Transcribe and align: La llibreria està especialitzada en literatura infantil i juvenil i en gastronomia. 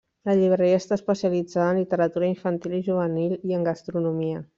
La 0.27 0.33
llibreria 0.37 0.77
està 0.83 0.95
especialitzada 0.99 1.67
en 1.75 1.79
literatura 1.81 2.29
infantil 2.31 2.73
i 2.79 2.83
juvenil 2.91 3.37
i 3.51 3.55
en 3.59 3.67
gastronomia. 3.69 4.43